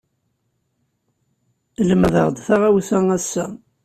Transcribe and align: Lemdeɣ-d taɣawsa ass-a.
Lemdeɣ-d 1.87 2.37
taɣawsa 2.45 2.97
ass-a. 3.17 3.45